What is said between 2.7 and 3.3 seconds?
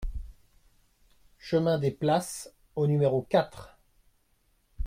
au numéro